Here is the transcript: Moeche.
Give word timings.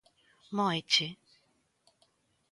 Moeche. 0.57 1.07